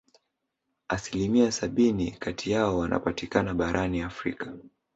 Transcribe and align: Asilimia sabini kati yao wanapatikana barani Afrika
Asilimia 0.87 1.51
sabini 1.51 2.11
kati 2.11 2.51
yao 2.51 2.77
wanapatikana 2.77 3.53
barani 3.53 4.01
Afrika 4.01 4.53